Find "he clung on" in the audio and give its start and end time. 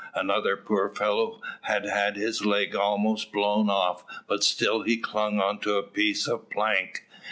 4.81-5.59